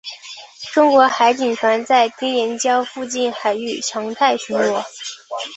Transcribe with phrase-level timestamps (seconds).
[0.73, 4.83] 中国海警船在丁岩礁附近海域常态巡逻。